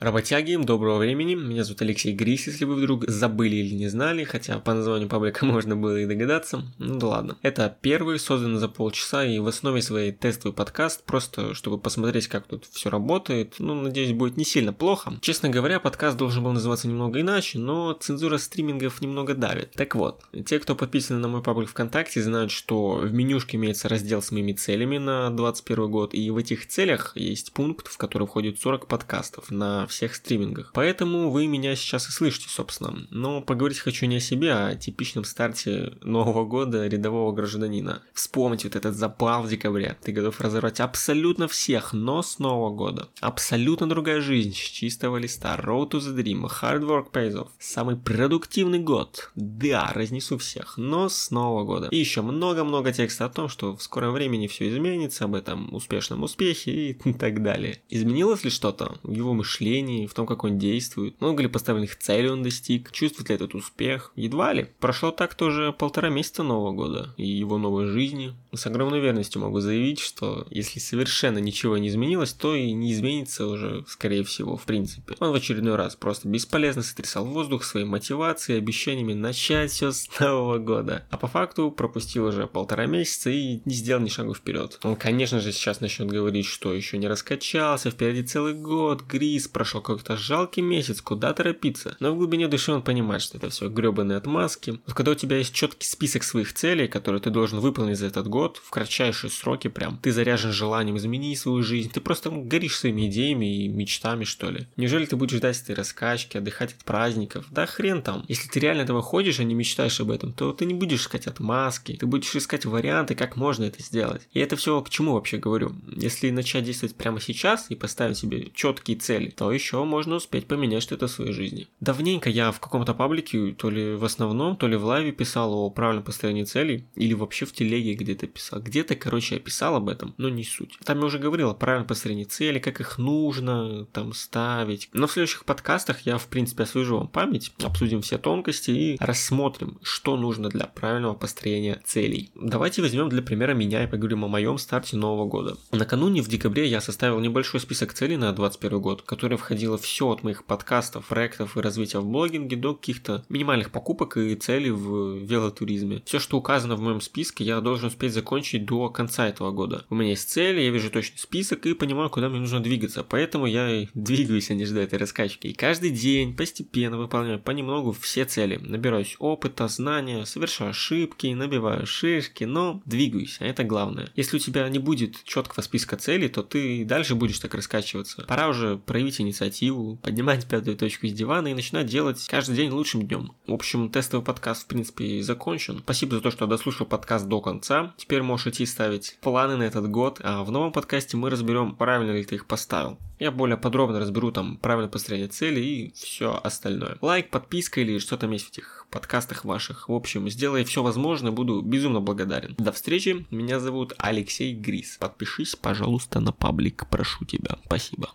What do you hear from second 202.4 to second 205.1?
До встречи, меня зовут Алексей Грис.